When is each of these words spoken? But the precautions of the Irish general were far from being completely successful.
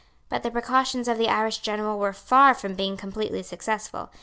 But 0.29 0.41
the 0.41 0.49
precautions 0.49 1.07
of 1.07 1.19
the 1.19 1.29
Irish 1.29 1.59
general 1.59 1.99
were 1.99 2.11
far 2.11 2.55
from 2.55 2.73
being 2.73 2.97
completely 2.97 3.43
successful. 3.43 4.09